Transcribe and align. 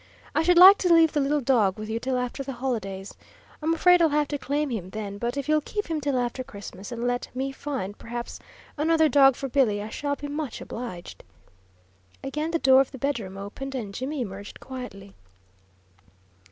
I 0.33 0.41
should 0.41 0.57
like 0.57 0.79
to 0.79 0.91
leave 0.91 1.11
the 1.13 1.19
little 1.19 1.41
dog 1.41 1.77
with 1.77 1.87
you 1.87 1.99
till 1.99 2.17
after 2.17 2.41
the 2.41 2.53
holidays. 2.53 3.13
I'm 3.61 3.71
afraid 3.71 4.01
I'll 4.01 4.09
have 4.09 4.27
to 4.29 4.39
claim 4.39 4.71
him 4.71 4.89
then; 4.89 5.19
but 5.19 5.37
if 5.37 5.47
you'll 5.47 5.61
keep 5.61 5.85
him 5.91 6.01
till 6.01 6.17
after 6.17 6.43
Christmas 6.43 6.91
and 6.91 7.05
let 7.05 7.29
me 7.35 7.51
find, 7.51 7.95
perhaps, 7.95 8.39
another 8.77 9.07
dog 9.07 9.35
for 9.35 9.47
Billy 9.47 9.79
I 9.79 9.89
shall 9.89 10.15
be 10.15 10.27
much 10.27 10.59
obliged." 10.59 11.23
Again 12.23 12.49
the 12.49 12.57
door 12.57 12.81
of 12.81 12.89
the 12.89 12.97
bedroom 12.97 13.37
opened, 13.37 13.75
and 13.75 13.93
Jimmy 13.93 14.21
emerged 14.21 14.59
quietly. 14.59 15.13